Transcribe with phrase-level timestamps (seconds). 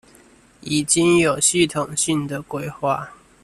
[0.61, 3.09] 已經有系統性的規劃